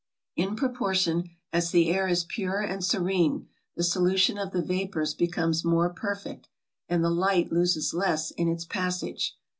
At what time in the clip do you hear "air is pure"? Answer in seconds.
1.91-2.59